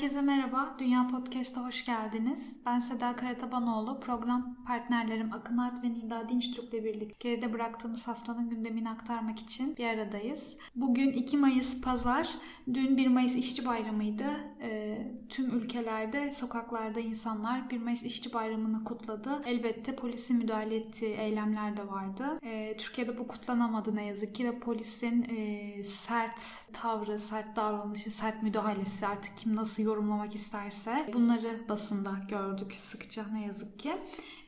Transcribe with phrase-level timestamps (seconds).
[0.00, 2.60] Herkese merhaba, Dünya Podcast'a hoş geldiniz.
[2.66, 8.90] Ben Seda Karatabanoğlu, program partnerlerim Akın Art ve Nida Dinçtürk'le birlikte geride bıraktığımız haftanın gündemini
[8.90, 10.56] aktarmak için bir aradayız.
[10.76, 12.28] Bugün 2 Mayıs Pazar,
[12.74, 14.24] dün 1 Mayıs İşçi Bayramı'ydı.
[14.62, 19.40] Ee, tüm ülkelerde, sokaklarda insanlar 1 Mayıs İşçi Bayramı'nı kutladı.
[19.46, 22.38] Elbette polisin müdahale ettiği eylemler de vardı.
[22.42, 26.40] Ee, Türkiye'de bu kutlanamadı ne yazık ki ve polisin e, sert
[26.72, 33.46] tavrı, sert davranışı, sert müdahalesi artık kim nasıl yorumlamak isterse bunları basında gördük sıkça ne
[33.46, 33.92] yazık ki.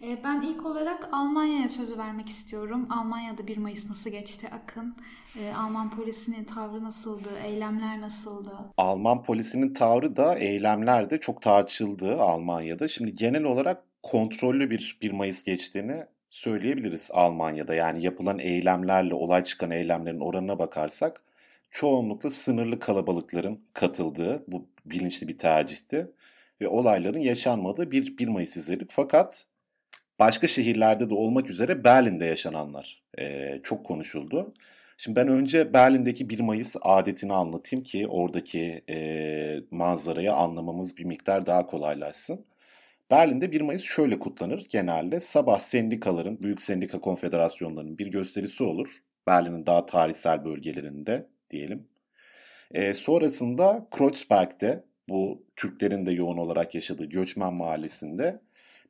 [0.03, 2.89] Ee, ben ilk olarak Almanya'ya sözü vermek istiyorum.
[2.91, 4.97] Almanya'da 1 Mayıs nasıl geçti Akın?
[5.39, 7.29] Ee, Alman polisinin tavrı nasıldı?
[7.45, 8.51] Eylemler nasıldı?
[8.77, 12.89] Alman polisinin tavrı da eylemler de çok tartışıldı Almanya'da.
[12.89, 17.75] Şimdi genel olarak kontrollü bir 1 Mayıs geçtiğini söyleyebiliriz Almanya'da.
[17.75, 21.23] Yani yapılan eylemlerle olay çıkan eylemlerin oranına bakarsak
[21.71, 26.11] çoğunlukla sınırlı kalabalıkların katıldığı bu bilinçli bir tercihti
[26.61, 28.91] ve olayların yaşanmadığı bir 1 Mayıs izledik.
[28.91, 29.47] Fakat
[30.19, 34.55] başka şehirlerde de olmak üzere Berlin'de yaşananlar e, çok konuşuldu.
[34.97, 41.47] Şimdi ben önce Berlin'deki 1 Mayıs adetini anlatayım ki oradaki e, manzarayı anlamamız bir miktar
[41.47, 42.47] daha kolaylaşsın.
[43.11, 45.21] Berlin'de 1 Mayıs şöyle kutlanır genelde.
[45.21, 49.03] Sabah sendikaların, büyük sendika konfederasyonlarının bir gösterisi olur.
[49.27, 51.89] Berlin'in daha tarihsel bölgelerinde diyelim.
[52.73, 58.41] E, sonrasında Kreuzberg'de bu Türklerin de yoğun olarak yaşadığı göçmen mahallesinde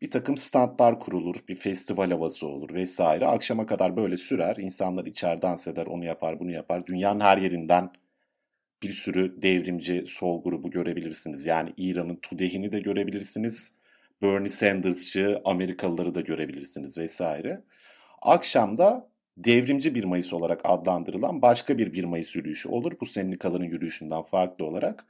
[0.03, 3.27] bir takım standlar kurulur, bir festival havası olur vesaire.
[3.27, 4.57] Akşama kadar böyle sürer.
[4.57, 6.87] İnsanlar içer dans eder, onu yapar, bunu yapar.
[6.87, 7.91] Dünyanın her yerinden
[8.83, 11.47] bir sürü devrimci sol grubu görebilirsiniz.
[11.47, 13.73] Yani İran'ın TUDEH'ini de görebilirsiniz.
[14.23, 17.63] Bernie Sanders'çı Amerikalıları da görebilirsiniz vesaire.
[18.23, 22.93] Akşamda devrimci 1 Mayıs olarak adlandırılan başka bir 1 Mayıs yürüyüşü olur.
[23.01, 25.07] Bu sendikaların yürüyüşünden farklı olarak.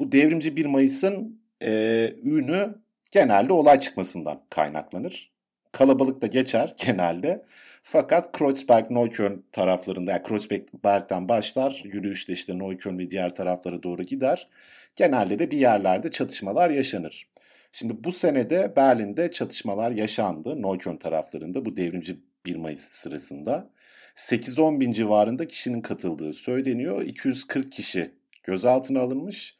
[0.00, 2.74] Bu devrimci 1 Mayıs'ın e, ünü
[3.10, 5.32] genelde olay çıkmasından kaynaklanır.
[5.72, 7.44] Kalabalık da geçer genelde.
[7.82, 14.48] Fakat Kreuzberg-Neukölln taraflarında, yani Kreuzberg'den başlar, yürüyüşte işte Neukölln ve diğer taraflara doğru gider.
[14.96, 17.28] Genelde de bir yerlerde çatışmalar yaşanır.
[17.72, 23.70] Şimdi bu senede Berlin'de çatışmalar yaşandı Neukölln taraflarında bu devrimci 1 Mayıs sırasında.
[24.16, 27.02] 8-10 bin civarında kişinin katıldığı söyleniyor.
[27.02, 28.10] 240 kişi
[28.42, 29.56] gözaltına alınmış.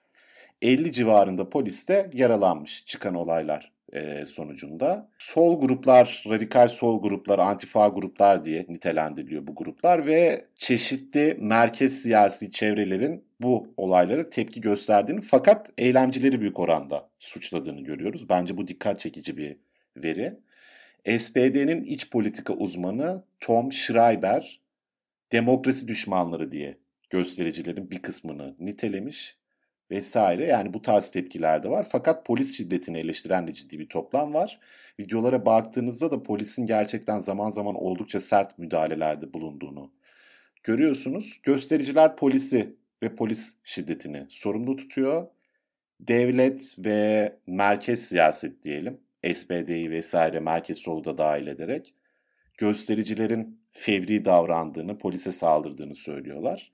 [0.62, 5.10] 50 civarında polis de yaralanmış çıkan olaylar e, sonucunda.
[5.19, 12.50] Sol gruplar, radikal sol gruplar, antifa gruplar diye nitelendiriliyor bu gruplar ve çeşitli merkez siyasi
[12.50, 18.28] çevrelerin bu olaylara tepki gösterdiğini fakat eylemcileri büyük oranda suçladığını görüyoruz.
[18.28, 19.56] Bence bu dikkat çekici bir
[19.97, 20.38] veri.
[21.07, 24.61] SPD'nin iç politika uzmanı Tom Schreiber
[25.33, 26.79] demokrasi düşmanları diye
[27.11, 29.37] göstericilerin bir kısmını nitelemiş
[29.91, 30.45] vesaire.
[30.45, 31.87] Yani bu tarz tepkiler de var.
[31.93, 34.61] Fakat polis şiddetini eleştiren de ciddi bir toplam var.
[35.01, 39.93] Videolara baktığınızda da polisin gerçekten zaman zaman oldukça sert müdahalelerde bulunduğunu
[40.63, 41.41] görüyorsunuz.
[41.43, 45.27] Göstericiler polisi ve polis şiddetini sorumlu tutuyor.
[46.01, 49.01] Devlet ve merkez siyaset diyelim
[49.34, 51.94] SPD'yi vesaire merkez solu da dahil ederek
[52.59, 56.72] göstericilerin fevri davrandığını, polise saldırdığını söylüyorlar.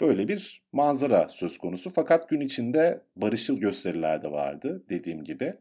[0.00, 5.54] Böyle bir manzara söz konusu fakat gün içinde barışçıl gösteriler de vardı dediğim gibi.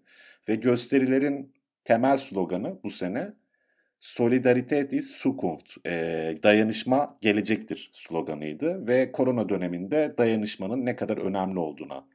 [0.50, 3.34] Ve gösterilerin temel sloganı bu sene
[4.00, 12.06] Solidarität ist Zukunft, e, dayanışma gelecektir sloganıydı ve korona döneminde dayanışmanın ne kadar önemli olduğuna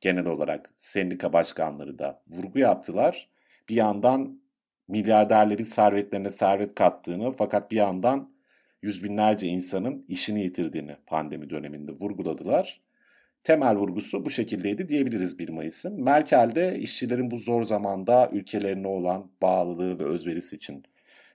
[0.00, 3.28] genel olarak sendika başkanları da vurgu yaptılar
[3.68, 4.40] bir yandan
[4.88, 8.34] milyarderlerin servetlerine servet kattığını fakat bir yandan
[8.82, 12.80] yüz binlerce insanın işini yitirdiğini pandemi döneminde vurguladılar.
[13.44, 16.02] Temel vurgusu bu şekildeydi diyebiliriz 1 Mayıs'ın.
[16.02, 20.84] Merkel de işçilerin bu zor zamanda ülkelerine olan bağlılığı ve özverisi için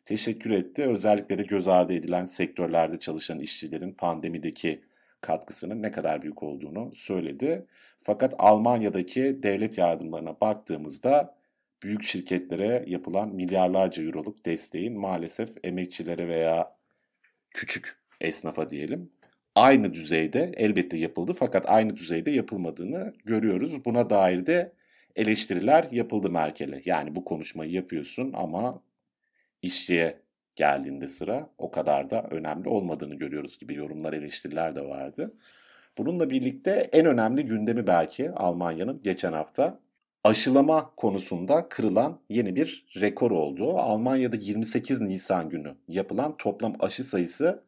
[0.05, 0.83] teşekkür etti.
[0.83, 4.81] Özellikle de göz ardı edilen sektörlerde çalışan işçilerin pandemideki
[5.21, 7.65] katkısının ne kadar büyük olduğunu söyledi.
[8.01, 11.38] Fakat Almanya'daki devlet yardımlarına baktığımızda
[11.83, 16.75] büyük şirketlere yapılan milyarlarca euroluk desteğin maalesef emekçilere veya
[17.51, 19.11] küçük esnafa diyelim
[19.55, 23.85] aynı düzeyde elbette yapıldı fakat aynı düzeyde yapılmadığını görüyoruz.
[23.85, 24.73] Buna dair de
[25.15, 26.81] eleştiriler yapıldı Merkel'e.
[26.85, 28.83] Yani bu konuşmayı yapıyorsun ama
[29.61, 30.21] işçiye
[30.55, 35.33] geldiğinde sıra o kadar da önemli olmadığını görüyoruz gibi yorumlar, eleştiriler de vardı.
[35.97, 39.79] Bununla birlikte en önemli gündemi belki Almanya'nın geçen hafta
[40.23, 43.77] aşılama konusunda kırılan yeni bir rekor oldu.
[43.77, 47.63] Almanya'da 28 Nisan günü yapılan toplam aşı sayısı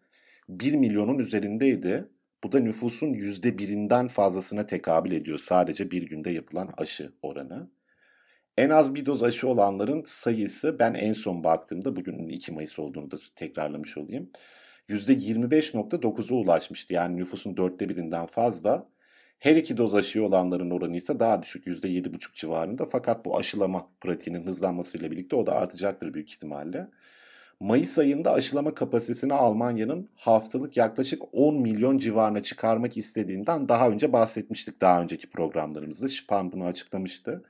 [0.49, 2.07] 1 milyonun üzerindeydi.
[2.43, 7.69] Bu da nüfusun %1'inden fazlasına tekabül ediyor sadece bir günde yapılan aşı oranı.
[8.57, 13.11] En az bir doz aşı olanların sayısı ben en son baktığımda bugün 2 Mayıs olduğunu
[13.11, 14.31] da tekrarlamış olayım.
[14.89, 16.93] %25.9'a ulaşmıştı.
[16.93, 18.87] Yani nüfusun dörtte birinden fazla.
[19.41, 22.85] Her iki doz aşı olanların oranı ise daha düşük %7,5 civarında.
[22.85, 26.87] Fakat bu aşılama pratiğinin hızlanmasıyla birlikte o da artacaktır büyük ihtimalle.
[27.59, 34.81] Mayıs ayında aşılama kapasitesini Almanya'nın haftalık yaklaşık 10 milyon civarına çıkarmak istediğinden daha önce bahsetmiştik
[34.81, 36.09] daha önceki programlarımızda.
[36.09, 37.43] Spahn bunu açıklamıştı.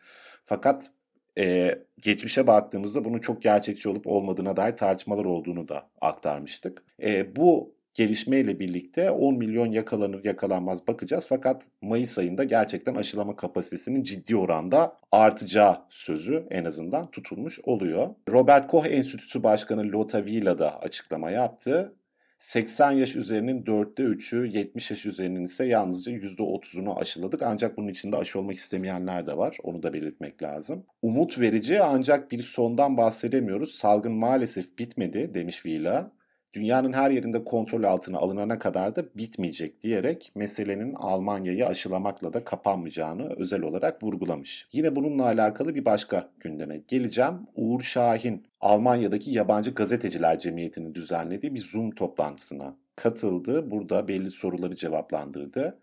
[0.43, 0.89] Fakat
[1.37, 6.83] e, geçmişe baktığımızda bunun çok gerçekçi olup olmadığına dair tartışmalar olduğunu da aktarmıştık.
[7.03, 11.25] E, bu gelişmeyle birlikte 10 milyon yakalanır yakalanmaz bakacağız.
[11.29, 18.07] Fakat Mayıs ayında gerçekten aşılama kapasitesinin ciddi oranda artacağı sözü en azından tutulmuş oluyor.
[18.29, 21.95] Robert Koch Enstitüsü Başkanı Lothar Wieler da açıklama yaptı.
[22.41, 27.41] 80 yaş üzerinin 4'te 3'ü, 70 yaş üzerinin ise yalnızca %30'unu aşıladık.
[27.41, 29.57] Ancak bunun içinde aşı olmak istemeyenler de var.
[29.63, 30.85] Onu da belirtmek lazım.
[31.01, 33.75] Umut verici ancak bir sondan bahsedemiyoruz.
[33.75, 36.11] Salgın maalesef bitmedi demiş Vila
[36.53, 43.33] dünyanın her yerinde kontrol altına alınana kadar da bitmeyecek diyerek meselenin Almanya'yı aşılamakla da kapanmayacağını
[43.37, 44.67] özel olarak vurgulamış.
[44.71, 47.33] Yine bununla alakalı bir başka gündeme geleceğim.
[47.55, 53.71] Uğur Şahin Almanya'daki Yabancı Gazeteciler Cemiyeti'nin düzenlediği bir Zoom toplantısına katıldı.
[53.71, 55.77] Burada belli soruları cevaplandırdı.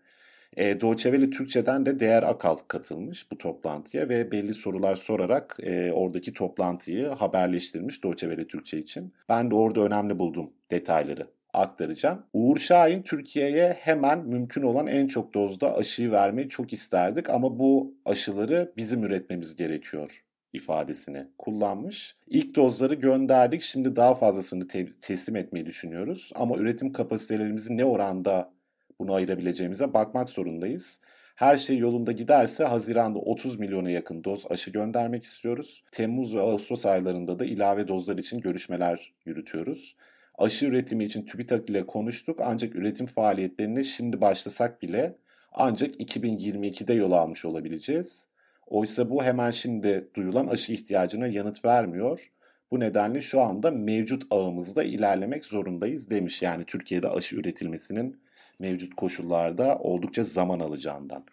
[0.57, 5.91] E, Deutsche Welle Türkçe'den de Değer Akal katılmış bu toplantıya ve belli sorular sorarak e,
[5.91, 9.13] oradaki toplantıyı haberleştirmiş Welle Türkçe için.
[9.29, 12.23] Ben de orada önemli buldum detayları aktaracağım.
[12.33, 17.93] Uğur Şahin Türkiye'ye hemen mümkün olan en çok dozda aşıyı vermeyi çok isterdik ama bu
[18.05, 20.23] aşıları bizim üretmemiz gerekiyor
[20.53, 22.15] ifadesini kullanmış.
[22.27, 23.61] İlk dozları gönderdik.
[23.61, 26.31] Şimdi daha fazlasını te- teslim etmeyi düşünüyoruz.
[26.35, 28.51] Ama üretim kapasitelerimizi ne oranda
[28.99, 31.01] bunu ayırabileceğimize bakmak zorundayız.
[31.35, 35.83] Her şey yolunda giderse Haziran'da 30 milyona yakın doz aşı göndermek istiyoruz.
[35.91, 39.95] Temmuz ve Ağustos aylarında da ilave dozlar için görüşmeler yürütüyoruz.
[40.37, 45.15] Aşı üretimi için TÜBİTAK ile konuştuk ancak üretim faaliyetlerine şimdi başlasak bile
[45.51, 48.29] ancak 2022'de yol almış olabileceğiz.
[48.67, 52.31] Oysa bu hemen şimdi duyulan aşı ihtiyacına yanıt vermiyor.
[52.71, 56.41] Bu nedenle şu anda mevcut ağımızda ilerlemek zorundayız demiş.
[56.41, 58.21] Yani Türkiye'de aşı üretilmesinin
[58.59, 61.25] mevcut koşullarda oldukça zaman alacağından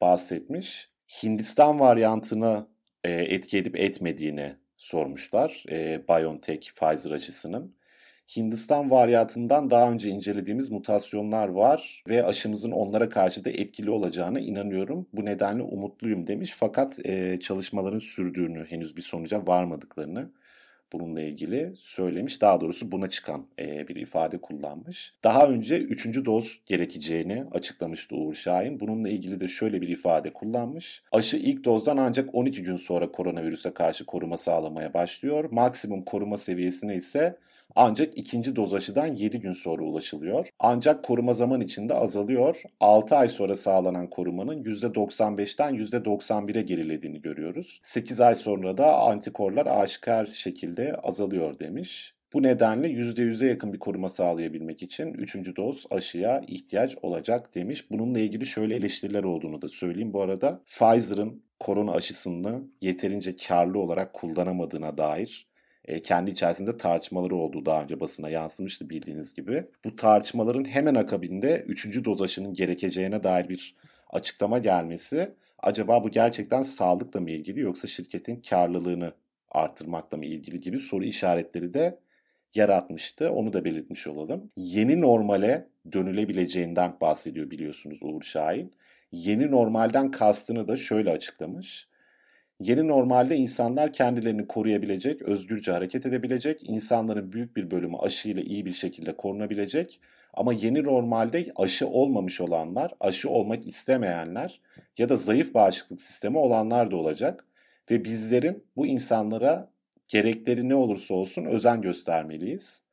[0.00, 0.90] bahsetmiş.
[1.22, 2.66] Hindistan varyantını
[3.04, 7.76] e, etki edip etmediğini sormuşlar e, BioNTech Pfizer aşısının.
[8.36, 15.06] Hindistan varyantından daha önce incelediğimiz mutasyonlar var ve aşımızın onlara karşı da etkili olacağına inanıyorum.
[15.12, 20.30] Bu nedenle umutluyum demiş fakat e, çalışmaların sürdüğünü henüz bir sonuca varmadıklarını
[20.92, 22.42] bununla ilgili söylemiş.
[22.42, 25.14] Daha doğrusu buna çıkan e, bir ifade kullanmış.
[25.24, 26.24] Daha önce 3.
[26.24, 28.80] doz gerekeceğini açıklamıştı Uğur Şahin.
[28.80, 31.02] Bununla ilgili de şöyle bir ifade kullanmış.
[31.12, 35.48] Aşı ilk dozdan ancak 12 gün sonra koronavirüse karşı koruma sağlamaya başlıyor.
[35.50, 37.36] Maksimum koruma seviyesine ise
[37.76, 40.48] ancak ikinci doz aşıdan 7 gün sonra ulaşılıyor.
[40.58, 42.62] Ancak koruma zaman içinde azalıyor.
[42.80, 47.80] 6 ay sonra sağlanan korumanın %95'ten %91'e gerilediğini görüyoruz.
[47.82, 52.16] 8 ay sonra da antikorlar aşikar şekilde azalıyor demiş.
[52.32, 55.56] Bu nedenle %100'e yakın bir koruma sağlayabilmek için 3.
[55.56, 57.90] doz aşıya ihtiyaç olacak demiş.
[57.90, 60.12] Bununla ilgili şöyle eleştiriler olduğunu da söyleyeyim.
[60.12, 65.45] Bu arada Pfizer'ın korona aşısını yeterince karlı olarak kullanamadığına dair
[65.86, 69.64] e, kendi içerisinde tartışmaları olduğu daha önce basına yansımıştı bildiğiniz gibi.
[69.84, 72.04] Bu tartışmaların hemen akabinde 3.
[72.04, 73.74] doz aşının gerekeceğine dair bir
[74.10, 79.12] açıklama gelmesi acaba bu gerçekten sağlıkla mı ilgili yoksa şirketin karlılığını
[79.50, 81.98] artırmakla mı ilgili gibi soru işaretleri de
[82.54, 83.30] yaratmıştı.
[83.30, 84.50] Onu da belirtmiş olalım.
[84.56, 88.72] Yeni normale dönülebileceğinden bahsediyor biliyorsunuz Uğur Şahin.
[89.12, 91.88] Yeni normalden kastını da şöyle açıklamış.
[92.60, 98.72] Yeni normalde insanlar kendilerini koruyabilecek, özgürce hareket edebilecek, insanların büyük bir bölümü aşıyla iyi bir
[98.72, 100.00] şekilde korunabilecek.
[100.34, 104.60] Ama yeni normalde aşı olmamış olanlar, aşı olmak istemeyenler
[104.98, 107.46] ya da zayıf bağışıklık sistemi olanlar da olacak.
[107.90, 109.70] Ve bizlerin bu insanlara
[110.08, 112.84] gerekleri ne olursa olsun özen göstermeliyiz.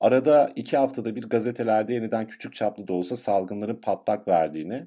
[0.00, 4.86] Arada iki haftada bir gazetelerde yeniden küçük çaplı da olsa salgınların patlak verdiğini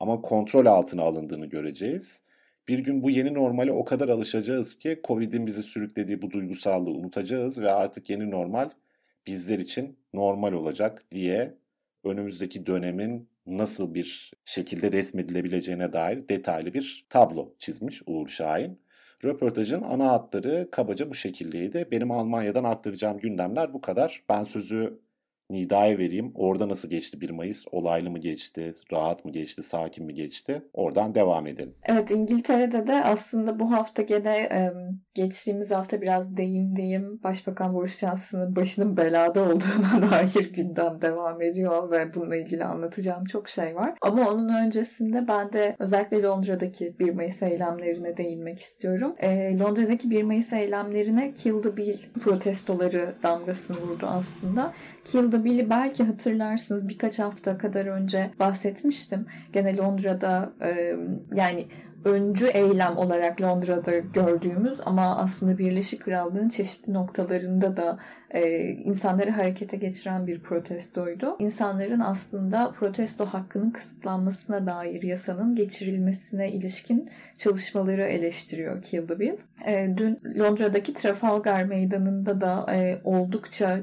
[0.00, 2.22] ama kontrol altına alındığını göreceğiz.
[2.68, 7.60] Bir gün bu yeni normale o kadar alışacağız ki Covid'in bizi sürüklediği bu duygusallığı unutacağız
[7.60, 8.70] ve artık yeni normal
[9.26, 11.54] bizler için normal olacak diye
[12.04, 18.82] önümüzdeki dönemin nasıl bir şekilde resmedilebileceğine dair detaylı bir tablo çizmiş Uğur Şahin.
[19.24, 21.88] Röportajın ana hatları kabaca bu şekildeydi.
[21.90, 24.24] Benim Almanya'dan aktaracağım gündemler bu kadar.
[24.28, 25.00] Ben sözü
[25.52, 26.32] Nida'ya vereyim.
[26.34, 27.64] Orada nasıl geçti 1 Mayıs?
[27.72, 28.72] Olaylı mı geçti?
[28.92, 29.62] Rahat mı geçti?
[29.62, 30.62] Sakin mi geçti?
[30.72, 31.74] Oradan devam edelim.
[31.84, 34.48] Evet İngiltere'de de aslında bu hafta gene
[35.14, 42.14] geçtiğimiz hafta biraz değindiğim Başbakan Boris Johnson'ın başının belada olduğuna dair gündem devam ediyor ve
[42.14, 43.94] bununla ilgili anlatacağım çok şey var.
[44.02, 49.14] Ama onun öncesinde ben de özellikle Londra'daki 1 Mayıs eylemlerine değinmek istiyorum.
[49.18, 54.72] E, Londra'daki 1 Mayıs eylemlerine Kill the Bill protestoları damgasını vurdu aslında.
[55.04, 59.26] Kill the Bill'i belki hatırlarsınız birkaç hafta kadar önce bahsetmiştim.
[59.52, 60.52] Gene Londra'da
[61.34, 61.66] yani
[62.04, 67.98] öncü eylem olarak Londra'da gördüğümüz ama aslında Birleşik Krallığın çeşitli noktalarında da
[68.30, 71.36] e, insanları harekete geçiren bir protestoydu.
[71.38, 79.36] İnsanların aslında protesto hakkının kısıtlanmasına dair yasanın geçirilmesine ilişkin çalışmaları eleştiriyor Kill the Bill.
[79.66, 83.78] E, dün Londra'daki Trafalgar Meydanı'nda da e, oldukça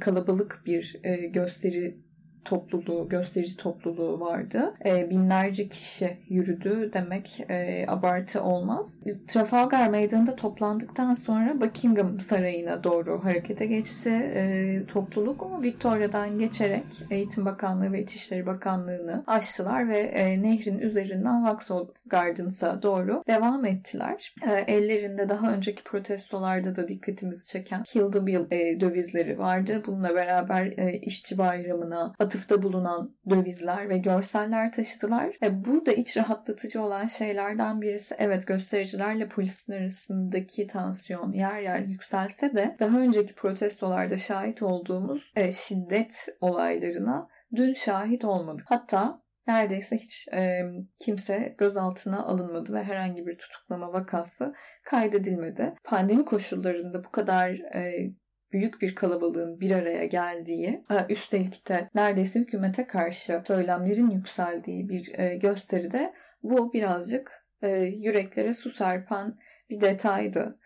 [0.00, 1.96] kalabalık bir e, gösteri
[2.44, 4.74] topluluğu, gösterici topluluğu vardı.
[4.84, 8.98] E, binlerce kişi yürüdü demek e, abartı olmaz.
[9.26, 17.44] Trafalgar Meydanı'nda toplandıktan sonra Buckingham Sarayı'na doğru harekete geçti e, topluluk ama Victoria'dan geçerek Eğitim
[17.44, 24.34] Bakanlığı ve İçişleri Bakanlığı'nı açtılar ve e, nehrin üzerinden Vauxhall Gardens'a doğru devam ettiler.
[24.46, 29.82] E, ellerinde daha önceki protestolarda da dikkatimizi çeken Kill the Bill e, dövizleri vardı.
[29.86, 35.36] Bununla beraber e, işçi bayramına, atıfta bulunan dövizler ve görseller taşıdılar.
[35.42, 42.54] E, burada iç rahatlatıcı olan şeylerden birisi evet göstericilerle polisin arasındaki tansiyon yer yer yükselse
[42.54, 48.66] de daha önceki protestolarda şahit olduğumuz e, şiddet olaylarına dün şahit olmadık.
[48.68, 50.62] Hatta neredeyse hiç e,
[51.00, 55.74] kimse gözaltına alınmadı ve herhangi bir tutuklama vakası kaydedilmedi.
[55.84, 58.12] Pandemi koşullarında bu kadar e,
[58.52, 65.18] büyük bir kalabalığın bir araya geldiği, e, üstelik de neredeyse hükümete karşı söylemlerin yükseldiği bir
[65.18, 69.38] e, gösteride bu birazcık e, yüreklere su serpen
[69.70, 70.58] bir detaydı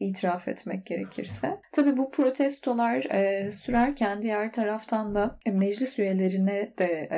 [0.00, 1.60] itiraf etmek gerekirse.
[1.72, 3.00] Tabii bu protestolar
[3.50, 7.08] sürerken diğer taraftan da meclis üyelerine de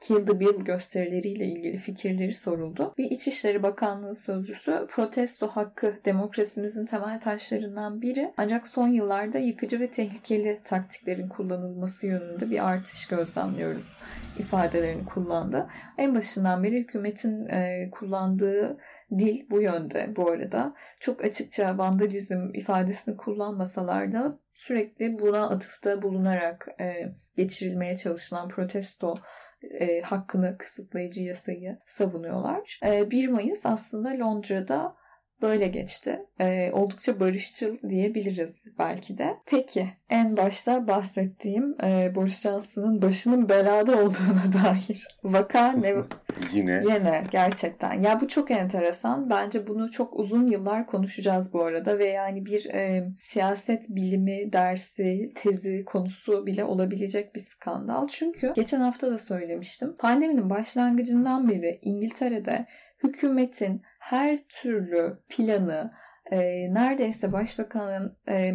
[0.00, 2.94] Kill the Bill gösterileriyle ilgili fikirleri soruldu.
[2.98, 9.90] Bir İçişleri Bakanlığı sözcüsü protesto hakkı demokrasimizin temel taşlarından biri ancak son yıllarda yıkıcı ve
[9.90, 13.96] tehlikeli taktiklerin kullanılması yönünde bir artış gözlemliyoruz
[14.38, 15.66] ifadelerini kullandı.
[15.98, 18.78] En başından beri hükümetin e, kullandığı
[19.18, 20.74] dil bu yönde bu arada.
[21.00, 26.94] Çok açıkça vandalizm ifadesini kullanmasalar da sürekli buna atıfta bulunarak e,
[27.36, 29.14] geçirilmeye çalışılan protesto
[29.62, 32.80] e, hakkını kısıtlayıcı yasayı savunuyorlar.
[32.86, 34.96] E, 1 Mayıs aslında Londra'da
[35.42, 36.26] böyle geçti.
[36.40, 39.36] E, oldukça barışçıl diyebiliriz belki de.
[39.46, 45.94] Peki en başta bahsettiğim e, Boris Johnson'ın başının belada olduğuna dair vaka ne?
[46.52, 46.80] Yine.
[46.84, 48.00] Yine gerçekten.
[48.00, 49.30] Ya bu çok enteresan.
[49.30, 55.32] Bence bunu çok uzun yıllar konuşacağız bu arada ve yani bir e, siyaset bilimi dersi,
[55.34, 58.08] tezi konusu bile olabilecek bir skandal.
[58.08, 59.96] Çünkü geçen hafta da söylemiştim.
[59.98, 62.66] Pandeminin başlangıcından beri İngiltere'de
[63.04, 65.92] hükümetin her türlü planı
[66.30, 66.38] e,
[66.74, 68.54] neredeyse başbakanın e,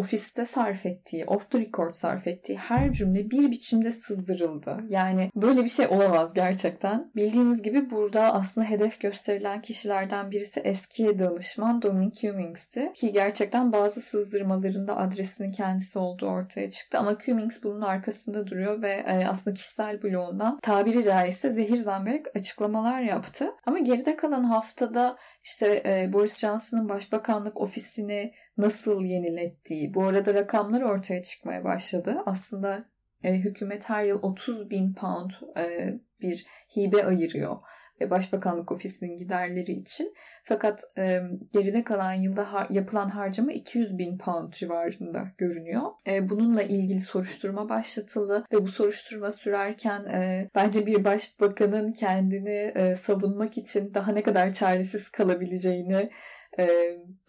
[0.00, 4.76] ofiste sarf ettiği, off the record sarf ettiği her cümle bir biçimde sızdırıldı.
[4.88, 7.10] Yani böyle bir şey olamaz gerçekten.
[7.16, 12.92] Bildiğiniz gibi burada aslında hedef gösterilen kişilerden birisi eski danışman Dominic Cummings'ti.
[12.94, 16.98] Ki gerçekten bazı sızdırmalarında adresinin kendisi olduğu ortaya çıktı.
[16.98, 23.00] Ama Cummings bunun arkasında duruyor ve e, aslında kişisel bloğundan tabiri caizse zehir zamberek açıklamalar
[23.00, 23.50] yaptı.
[23.66, 30.82] Ama geride kalan haftada işte e, Boris Johnson'ın başbakanlık ofisini nasıl yenilettiği, bu arada rakamlar
[30.82, 32.16] ortaya çıkmaya başladı.
[32.26, 32.84] Aslında
[33.24, 37.56] e, hükümet her yıl 30 bin pound e, bir hibe ayırıyor
[38.00, 40.14] e, Başbakanlık Ofisi'nin giderleri için.
[40.44, 41.20] Fakat e,
[41.52, 45.82] geride kalan yılda har- yapılan harcama 200 bin pound civarında görünüyor.
[46.06, 52.94] E, bununla ilgili soruşturma başlatıldı ve bu soruşturma sürerken e, bence bir başbakanın kendini e,
[52.94, 56.10] savunmak için daha ne kadar çaresiz kalabileceğini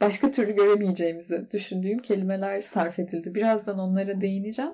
[0.02, 3.36] başka türlü göremeyeceğimizi düşündüğüm kelimeler sarf edildi.
[3.36, 4.72] Birazdan onlara değineceğim.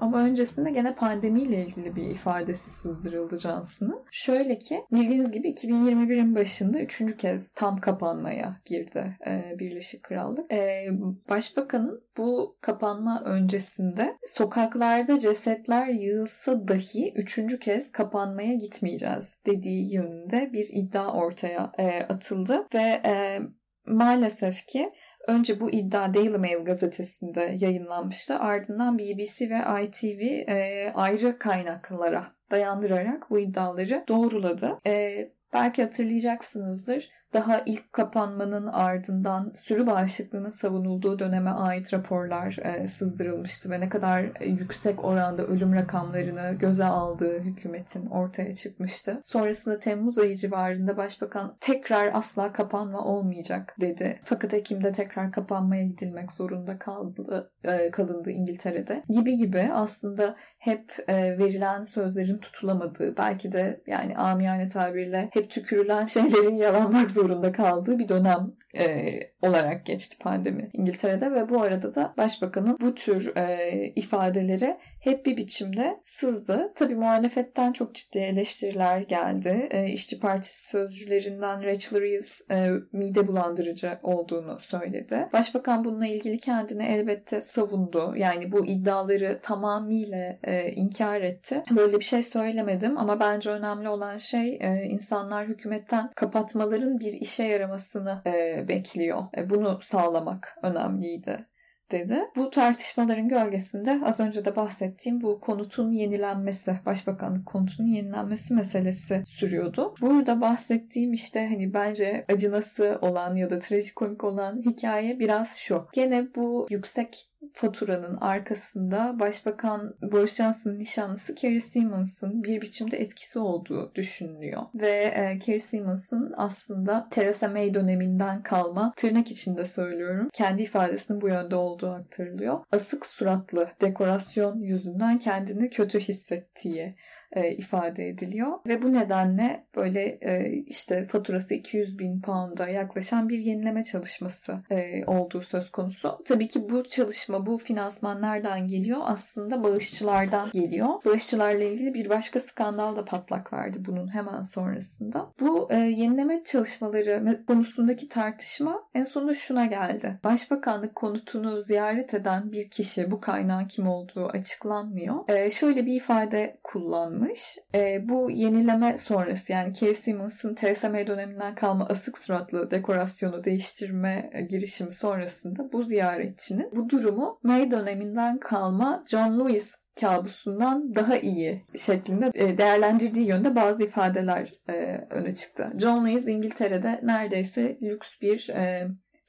[0.00, 4.04] Ama öncesinde gene pandemiyle ilgili bir ifadesi sızdırıldı Johnson'ın.
[4.10, 10.52] Şöyle ki bildiğiniz gibi 2021'in başında üçüncü kez tam kapanmaya girdi e, Birleşik Krallık.
[10.52, 10.86] E,
[11.28, 20.68] Başbakanın bu kapanma öncesinde sokaklarda cesetler yığılsa dahi üçüncü kez kapanmaya gitmeyeceğiz dediği yönünde bir
[20.72, 23.40] iddia ortaya e, atıldı ve e,
[23.86, 24.92] maalesef ki
[25.26, 28.38] Önce bu iddia Daily Mail gazetesinde yayınlanmıştı.
[28.38, 34.78] Ardından BBC ve ITV e, ayrı kaynaklara dayandırarak bu iddiaları doğruladı.
[34.86, 35.16] E,
[35.52, 43.80] belki hatırlayacaksınızdır daha ilk kapanmanın ardından sürü bağışıklığının savunulduğu döneme ait raporlar e, sızdırılmıştı ve
[43.80, 49.20] ne kadar yüksek oranda ölüm rakamlarını göze aldığı hükümetin ortaya çıkmıştı.
[49.24, 54.20] Sonrasında Temmuz ayı civarında Başbakan tekrar asla kapanma olmayacak dedi.
[54.24, 59.02] Fakat Ekim'de tekrar kapanmaya gidilmek zorunda kaldı, e, kalındı İngiltere'de.
[59.08, 66.06] Gibi gibi aslında hep e, verilen sözlerin tutulamadığı, belki de yani amiyane tabirle hep tükürülen
[66.06, 72.14] şeylerin yalanmak zorunda kaldığı bir dönem e, olarak geçti pandemi İngiltere'de ve bu arada da
[72.18, 76.72] başbakanın bu tür e, ifadeleri hep bir biçimde sızdı.
[76.74, 79.68] Tabi muhalefetten çok ciddi eleştiriler geldi.
[79.70, 85.28] E, İşçi Partisi sözcülerinden Rachel Reeves e, mide bulandırıcı olduğunu söyledi.
[85.32, 88.14] Başbakan bununla ilgili kendini elbette savundu.
[88.16, 91.62] Yani bu iddiaları tamamıyla e, inkar etti.
[91.76, 97.42] Böyle bir şey söylemedim ama bence önemli olan şey e, insanlar hükümetten kapatmaların bir işe
[97.42, 99.18] yaramasını e, bekliyor.
[99.36, 101.46] E, bunu sağlamak önemliydi
[101.90, 102.20] dedi.
[102.36, 109.94] Bu tartışmaların gölgesinde az önce de bahsettiğim bu konutun yenilenmesi, başbakanlık konutunun yenilenmesi meselesi sürüyordu.
[110.00, 115.86] Burada bahsettiğim işte hani bence acınası olan ya da trajikomik olan hikaye biraz şu.
[115.92, 123.92] Gene bu yüksek faturanın arkasında Başbakan Boris Johnson'ın nişanlısı Kerry Simons'ın bir biçimde etkisi olduğu
[123.94, 124.62] düşünülüyor.
[124.74, 131.28] Ve e, Kerry Simons'ın aslında Theresa May döneminden kalma, tırnak içinde söylüyorum, kendi ifadesinin bu
[131.28, 132.60] yönde olduğu aktarılıyor.
[132.72, 136.96] Asık suratlı dekorasyon yüzünden kendini kötü hissettiği
[137.32, 138.52] e, ifade ediliyor.
[138.66, 145.04] Ve bu nedenle böyle e, işte faturası 200 bin pound'a yaklaşan bir yenileme çalışması e,
[145.06, 146.18] olduğu söz konusu.
[146.24, 149.00] Tabii ki bu çalışma, bu finansman nereden geliyor?
[149.04, 150.88] Aslında bağışçılardan geliyor.
[151.04, 155.26] Bağışçılarla ilgili bir başka skandal da patlak verdi bunun hemen sonrasında.
[155.40, 160.20] Bu e, yenileme çalışmaları konusundaki tartışma en sonunda şuna geldi.
[160.24, 165.28] Başbakanlık konutunu ziyaret eden bir kişi, bu kaynağın kim olduğu açıklanmıyor.
[165.28, 167.58] E, şöyle bir ifade kullanmış yapılmış.
[167.74, 174.30] E, bu yenileme sonrası yani Kerry Simmons'ın Theresa May döneminden kalma asık suratlı dekorasyonu değiştirme
[174.32, 181.64] e, girişimi sonrasında bu ziyaretçinin bu durumu May döneminden kalma John Lewis kabusundan daha iyi
[181.76, 185.72] şeklinde e, değerlendirdiği yönde bazı ifadeler e, öne çıktı.
[185.80, 188.48] John Lewis İngiltere'de neredeyse lüks bir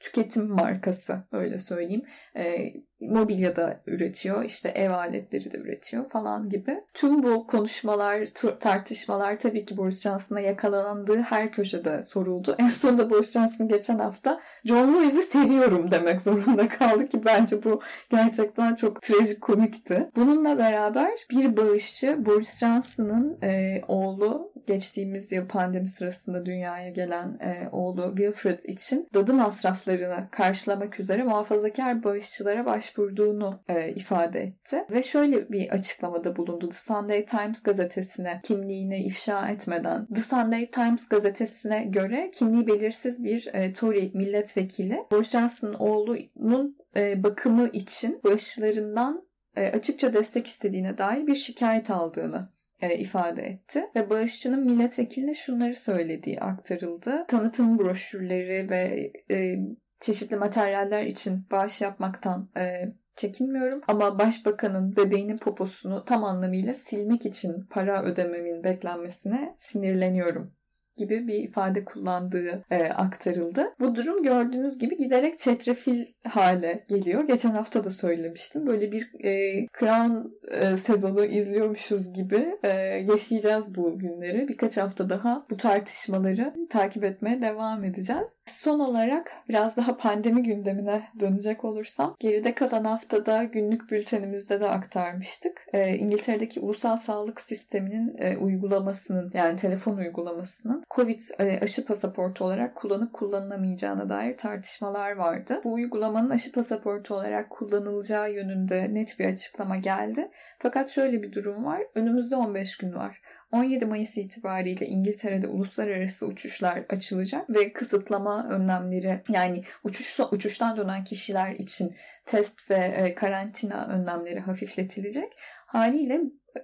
[0.00, 2.02] tüketim markası öyle söyleyeyim.
[2.36, 6.80] E, mobilya da üretiyor, işte ev aletleri de üretiyor falan gibi.
[6.94, 8.24] Tüm bu konuşmalar,
[8.60, 12.56] tartışmalar tabii ki Boris Johnson'a yakalandığı her köşede soruldu.
[12.58, 17.80] En sonunda Boris Johnson geçen hafta John Lewis'i seviyorum demek zorunda kaldı ki bence bu
[18.10, 20.10] gerçekten çok trajik komikti.
[20.16, 27.68] Bununla beraber bir bağışçı Boris Johnson'ın e, oğlu geçtiğimiz yıl pandemi sırasında dünyaya gelen e,
[27.72, 34.84] oğlu Wilfred için dadı masraflarını karşılamak üzere muhafazakar bağışçılara başvurduğunu e, ifade etti.
[34.90, 36.68] Ve şöyle bir açıklamada bulundu.
[36.68, 40.06] The Sunday Times gazetesine kimliğini ifşa etmeden.
[40.06, 47.22] The Sunday Times gazetesine göre kimliği belirsiz bir e, Tory milletvekili Boris Johnson oğlunun e,
[47.22, 53.84] bakımı için bağışçılarından e, açıkça destek istediğine dair bir şikayet aldığını e, ifade etti.
[53.96, 57.24] Ve bağışçının milletvekiline şunları söylediği aktarıldı.
[57.28, 59.56] Tanıtım broşürleri ve e,
[60.00, 63.80] çeşitli materyaller için bağış yapmaktan e, çekinmiyorum.
[63.88, 70.57] Ama başbakanın bebeğinin poposunu tam anlamıyla silmek için para ödememin beklenmesine sinirleniyorum
[70.98, 73.66] gibi bir ifade kullandığı e, aktarıldı.
[73.80, 77.26] Bu durum gördüğünüz gibi giderek çetrefil hale geliyor.
[77.26, 78.66] Geçen hafta da söylemiştim.
[78.66, 80.12] Böyle bir e, Crown
[80.50, 82.68] e, sezonu izliyormuşuz gibi e,
[83.08, 84.48] yaşayacağız bu günleri.
[84.48, 88.42] Birkaç hafta daha bu tartışmaları takip etmeye devam edeceğiz.
[88.46, 95.66] Son olarak biraz daha pandemi gündemine dönecek olursam geride kalan haftada günlük bültenimizde de aktarmıştık.
[95.72, 102.74] E, İngiltere'deki ulusal sağlık sisteminin e, uygulamasının yani telefon uygulamasının Covid e, aşı pasaportu olarak
[102.74, 105.60] kullanıp kullanılamayacağına dair tartışmalar vardı.
[105.64, 110.30] Bu uygulamanın aşı pasaportu olarak kullanılacağı yönünde net bir açıklama geldi.
[110.58, 111.82] Fakat şöyle bir durum var.
[111.94, 113.20] Önümüzde 15 gün var.
[113.52, 121.52] 17 Mayıs itibariyle İngiltere'de uluslararası uçuşlar açılacak ve kısıtlama önlemleri yani uçuş uçuştan dönen kişiler
[121.52, 121.94] için
[122.26, 125.32] test ve e, karantina önlemleri hafifletilecek.
[125.66, 126.20] Haliyle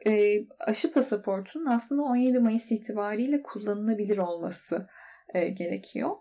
[0.07, 4.89] e, aşı pasaportunun aslında 17 Mayıs itibariyle kullanılabilir olması
[5.35, 6.15] e, gerekiyor.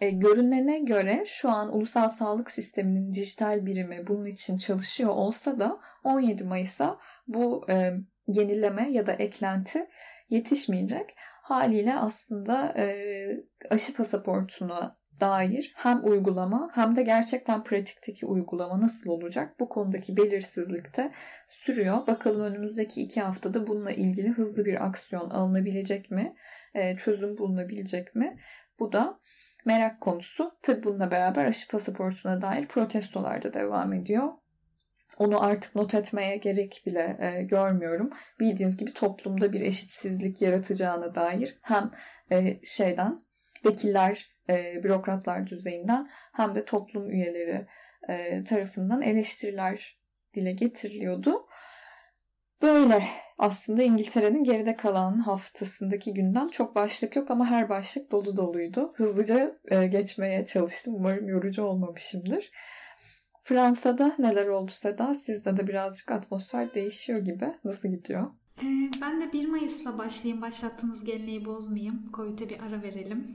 [0.00, 5.80] E, görünene göre şu an ulusal sağlık sisteminin dijital birimi bunun için çalışıyor olsa da
[6.04, 7.92] 17 Mayıs'a bu e,
[8.26, 9.86] yenileme ya da eklenti
[10.30, 11.14] yetişmeyecek.
[11.42, 12.86] Haliyle aslında e,
[13.70, 20.96] aşı pasaportuna dair hem uygulama hem de gerçekten pratikteki uygulama nasıl olacak bu konudaki belirsizlik
[20.96, 21.12] de
[21.46, 22.06] sürüyor.
[22.06, 26.34] Bakalım önümüzdeki iki haftada bununla ilgili hızlı bir aksiyon alınabilecek mi?
[26.74, 28.38] E, çözüm bulunabilecek mi?
[28.78, 29.20] Bu da
[29.64, 30.52] merak konusu.
[30.62, 34.28] Tabi bununla beraber aşı pasaportuna dair protestolar da devam ediyor.
[35.18, 38.10] Onu artık not etmeye gerek bile e, görmüyorum.
[38.40, 41.90] Bildiğiniz gibi toplumda bir eşitsizlik yaratacağına dair hem
[42.32, 43.22] e, şeyden
[43.66, 47.66] vekiller, e, bürokratlar düzeyinden hem de toplum üyeleri
[48.08, 49.98] e, tarafından eleştiriler
[50.34, 51.46] dile getiriliyordu.
[52.62, 53.04] Böyle
[53.38, 58.92] aslında İngiltere'nin geride kalan haftasındaki gündem çok başlık yok ama her başlık dolu doluydu.
[58.96, 60.94] Hızlıca e, geçmeye çalıştım.
[60.94, 62.50] Umarım yorucu olmamışımdır.
[63.42, 65.14] Fransa'da neler oldu Seda?
[65.14, 67.54] Sizde de birazcık atmosfer değişiyor gibi.
[67.64, 68.26] Nasıl gidiyor?
[68.62, 70.42] Ee, ben de 1 Mayıs'la başlayayım.
[70.42, 72.12] Başlattığınız geleneği bozmayayım.
[72.12, 73.26] Covid'e bir ara verelim.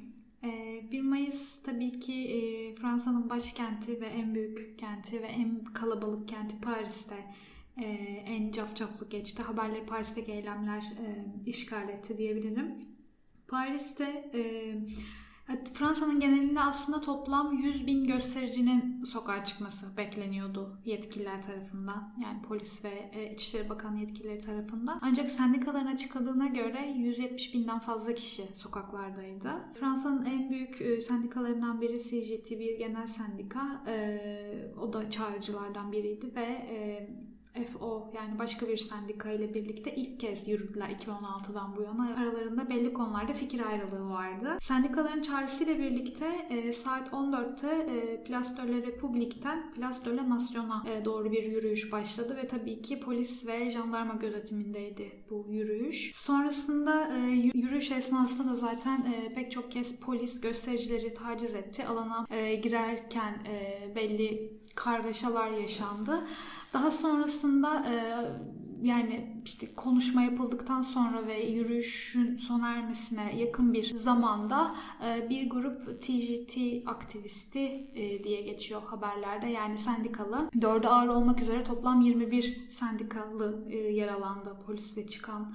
[0.44, 6.28] Ee, 1 Mayıs tabii ki e, Fransa'nın başkenti ve en büyük kenti ve en kalabalık
[6.28, 7.16] kenti Paris'te
[7.78, 7.86] e,
[8.26, 9.44] en cafcaflı geçti.
[9.44, 12.76] Haberleri Paris'teki eylemler e, işgal etti diyebilirim.
[13.48, 14.32] Paris'te
[15.74, 22.14] Fransa'nın genelinde aslında toplam 100 bin göstericinin sokağa çıkması bekleniyordu yetkililer tarafından.
[22.24, 25.00] Yani polis ve e, İçişleri Bakanı yetkilileri tarafından.
[25.02, 29.50] Ancak sendikaların açıkladığına göre 170 binden fazla kişi sokaklardaydı.
[29.80, 33.84] Fransa'nın en büyük e, sendikalarından biri CGT bir genel sendika.
[33.88, 36.68] E, o da çağrıcılardan biriydi ve
[37.54, 42.16] FO yani başka bir sendika ile birlikte ilk kez yürüdüler 2016'dan bu yana.
[42.18, 44.58] Aralarında belli konularda fikir ayrılığı vardı.
[44.62, 50.84] Sendikaların çağrısıyla birlikte e, saat 14'te e, Place de la Republique'ten Place de la Nation'a
[50.90, 56.12] e, doğru bir yürüyüş başladı ve tabii ki polis ve jandarma gözetimindeydi bu yürüyüş.
[56.16, 57.20] Sonrasında e,
[57.54, 61.86] yürüyüş esnasında da zaten e, pek çok kez polis göstericileri taciz etti.
[61.86, 66.24] Alana e, girerken e, belli kargaşalar yaşandı.
[66.74, 67.96] Daha sonrasında e,
[68.82, 76.02] yani işte konuşma yapıldıktan sonra ve yürüyüşün sona ermesine yakın bir zamanda e, bir grup
[76.02, 80.50] TGT aktivisti e, diye geçiyor haberlerde yani sendikalı.
[80.62, 85.54] Dördü ağır olmak üzere toplam 21 sendikalı e, yaralandı polisle çıkan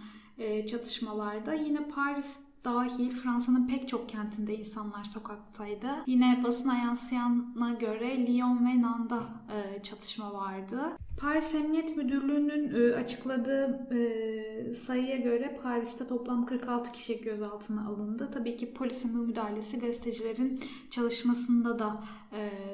[0.66, 1.55] çatışmalarda.
[1.55, 5.88] Yine Paris dahil Fransa'nın pek çok kentinde insanlar sokaktaydı.
[6.07, 9.24] Yine basına yansıyana göre Lyon ve Nan'da
[9.55, 10.81] e, çatışma vardı.
[11.20, 18.31] Paris Emniyet Müdürlüğü'nün e, açıkladığı e, sayıya göre Paris'te toplam 46 kişi gözaltına alındı.
[18.33, 22.02] Tabii ki polisin bu müdahalesi gazetecilerin çalışmasında da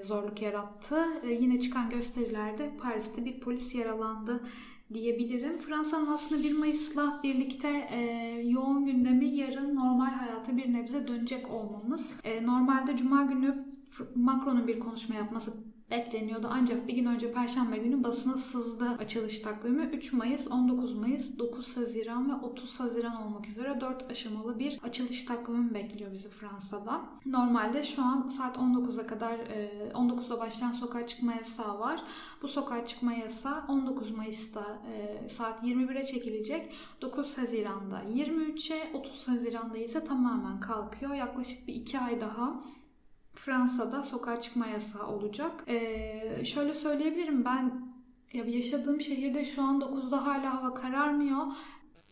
[0.03, 1.05] zorluk yarattı.
[1.41, 4.41] Yine çıkan gösterilerde Paris'te bir polis yaralandı
[4.95, 5.59] diyebilirim.
[5.59, 7.99] Fransa'nın aslında 1 Mayıs'la birlikte e,
[8.45, 12.17] yoğun gündemi yarın normal hayata bir nebze dönecek olmamız.
[12.25, 13.65] E, normalde Cuma günü
[14.15, 15.53] Macron'un bir konuşma yapması
[15.93, 16.49] bekleniyordu.
[16.51, 19.83] Ancak bir gün önce Perşembe günü basına sızdı açılış takvimi.
[19.83, 25.23] 3 Mayıs, 19 Mayıs, 9 Haziran ve 30 Haziran olmak üzere 4 aşamalı bir açılış
[25.23, 27.01] takvimi bekliyor bizi Fransa'da.
[27.27, 29.39] Normalde şu an saat 19'a kadar
[29.95, 32.03] 19'da e, başlayan sokağa çıkma yasağı var.
[32.43, 36.73] Bu sokağa çıkma yasağı 19 Mayıs'ta e, saat 21'e çekilecek.
[37.03, 41.15] 9 Haziran'da 23'e, 30 Haziran'da ise tamamen kalkıyor.
[41.15, 42.63] Yaklaşık bir 2 ay daha
[43.35, 45.65] Fransa'da sokağa çıkma yasağı olacak.
[45.69, 47.93] Ee, şöyle söyleyebilirim ben
[48.33, 51.47] ya yaşadığım şehirde şu an 9'da hala hava kararmıyor.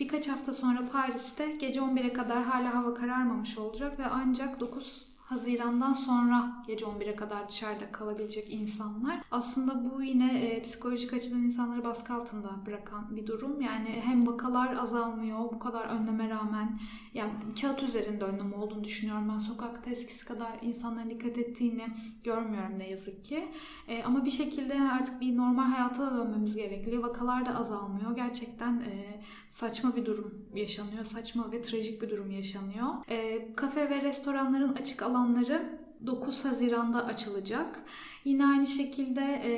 [0.00, 5.92] Birkaç hafta sonra Paris'te gece 11'e kadar hala hava kararmamış olacak ve ancak 9 Haziran'dan
[5.92, 9.20] sonra gece 11'e kadar dışarıda kalabilecek insanlar.
[9.30, 13.60] Aaslında bu yine e, psikolojik açıdan insanları baskı altında bırakan bir durum.
[13.60, 16.80] Yani hem vakalar azalmıyor bu kadar önleme rağmen.
[17.14, 19.28] Yani kağıt üzerinde önlem olduğunu düşünüyorum.
[19.32, 21.86] Ben sokakta eskisi kadar insanların dikkat ettiğini
[22.24, 23.48] görmüyorum ne yazık ki.
[23.88, 27.02] E, ama bir şekilde artık bir normal hayata da dönmemiz gerekli.
[27.02, 28.16] Vakalar da azalmıyor.
[28.16, 31.04] Gerçekten e, saçma bir durum yaşanıyor.
[31.04, 32.86] Saçma ve trajik bir durum yaşanıyor.
[33.08, 37.80] E, kafe ve restoranların açık alanları 9 Haziran'da açılacak.
[38.24, 39.52] Yine aynı şekilde e,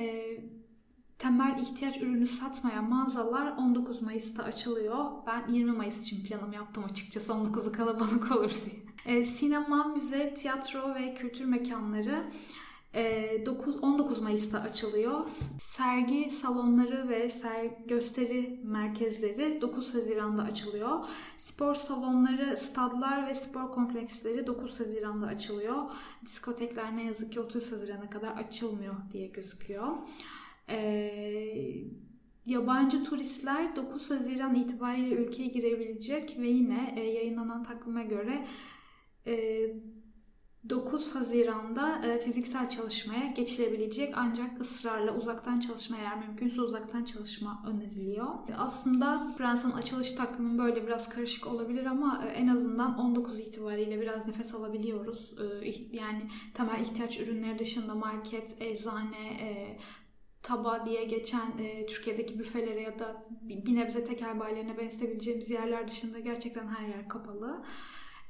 [1.18, 5.04] temel ihtiyaç ürünü satmayan mağazalar 19 Mayıs'ta açılıyor.
[5.26, 8.82] Ben 20 Mayıs için planım yaptım açıkçası 19'u kalabalık olur diye.
[9.06, 12.30] E, sinema, müze, tiyatro ve kültür mekanları
[12.94, 15.26] 9 19 Mayıs'ta açılıyor.
[15.58, 21.04] Sergi salonları ve ser gösteri merkezleri 9 Haziran'da açılıyor.
[21.36, 25.76] Spor salonları, stadlar ve spor kompleksleri 9 Haziran'da açılıyor.
[26.26, 29.88] Diskotekler ne yazık ki 30 Haziran'a kadar açılmıyor diye gözüküyor.
[30.68, 31.74] Ee,
[32.46, 38.46] yabancı turistler 9 Haziran itibariyle ülkeye girebilecek ve yine e, yayınlanan takvime göre
[39.26, 39.66] e,
[40.68, 48.26] 9 Haziran'da e, fiziksel çalışmaya geçilebilecek ancak ısrarla uzaktan çalışma eğer mümkünse uzaktan çalışma öneriliyor.
[48.56, 54.26] Aslında Fransa'nın açılış takvimi böyle biraz karışık olabilir ama e, en azından 19 itibariyle biraz
[54.26, 55.34] nefes alabiliyoruz.
[55.38, 59.78] E, yani temel ihtiyaç ürünleri dışında market, eczane, e,
[60.42, 66.18] taba diye geçen e, Türkiye'deki büfelere ya da bir nebze tekel bayilerine benzetebileceğimiz yerler dışında
[66.18, 67.64] gerçekten her yer kapalı.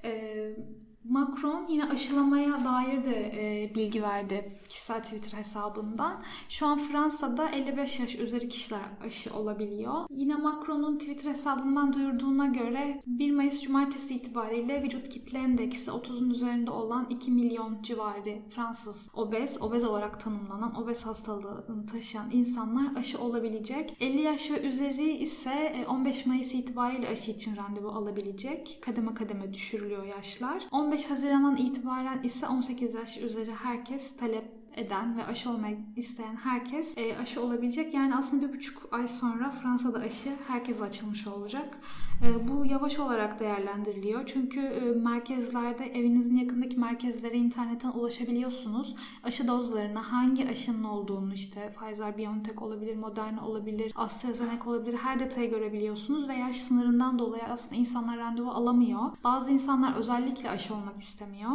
[0.04, 0.56] E,
[1.04, 6.22] Macron yine aşılamaya dair de e, bilgi verdi kişisel Twitter hesabından.
[6.48, 9.94] Şu an Fransa'da 55 yaş üzeri kişiler aşı olabiliyor.
[10.10, 16.70] Yine Macron'un Twitter hesabından duyurduğuna göre 1 Mayıs Cumartesi itibariyle vücut kitle endeksi 30'un üzerinde
[16.70, 23.96] olan 2 milyon civarı Fransız obez, obez olarak tanımlanan obez hastalığını taşıyan insanlar aşı olabilecek.
[24.00, 28.78] 50 yaş ve üzeri ise 15 Mayıs itibariyle aşı için randevu alabilecek.
[28.82, 30.62] Kademe kademe düşürülüyor yaşlar.
[30.70, 36.98] 15 Haziran'dan itibaren ise 18 yaş üzeri herkes talep eden ve aşı olmak isteyen herkes
[36.98, 37.94] e, aşı olabilecek.
[37.94, 41.78] Yani aslında bir buçuk ay sonra Fransa'da aşı herkese açılmış olacak.
[42.26, 44.26] E, bu yavaş olarak değerlendiriliyor.
[44.26, 48.96] Çünkü e, merkezlerde evinizin yakındaki merkezlere internetten ulaşabiliyorsunuz.
[49.22, 56.28] Aşı dozlarına hangi aşının olduğunu işte Pfizer-BioNTech olabilir, Moderna olabilir, AstraZeneca olabilir her detayı görebiliyorsunuz
[56.28, 59.00] ve yaş sınırından dolayı aslında insanlar randevu alamıyor.
[59.24, 61.50] Bazı insanlar özellikle aşı olmak istemiyor.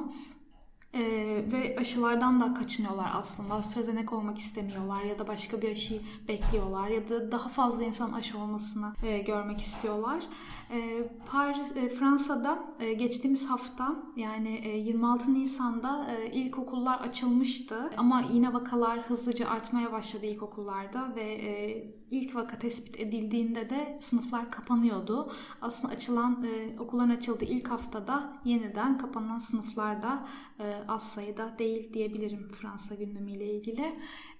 [0.97, 3.53] Ee, ve aşılardan da kaçınıyorlar aslında.
[3.53, 8.37] AstraZeneca olmak istemiyorlar ya da başka bir aşıyı bekliyorlar ya da daha fazla insan aşı
[8.39, 10.23] olmasını e, görmek istiyorlar.
[10.71, 18.23] E, Paris, e, Fransa'da e, geçtiğimiz hafta yani e, 26 Nisan'da e, ilkokullar açılmıştı ama
[18.33, 25.31] yine vakalar hızlıca artmaya başladı ilkokullarda ve e, ilk vaka tespit edildiğinde de sınıflar kapanıyordu.
[25.61, 30.25] Aslında açılan e, okulların açıldığı ilk haftada yeniden kapanan sınıflarda
[30.59, 33.95] e, az sayıda değil diyebilirim Fransa gündemiyle ilgili.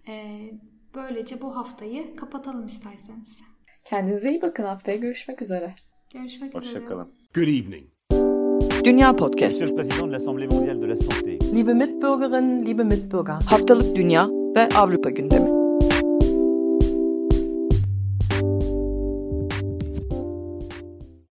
[0.08, 0.40] E,
[0.96, 3.40] böylece bu haftayı kapatalım isterseniz.
[3.86, 4.64] Kendinize iyi bakın.
[4.64, 5.76] Haftaya görüşmek üzere.
[6.14, 6.66] Görüşmek üzere.
[6.66, 7.14] Hoşçakalın.
[7.36, 7.88] Good evening.
[8.84, 9.62] Dünya Podcast.
[9.62, 11.56] Monsieur le Président de l'Assemblée mondiale de la santé.
[11.56, 13.34] Liebe Mitbürgerinnen, liebe Mitbürger.
[13.34, 15.57] Haftalık Dünya ve Avrupa gündemi.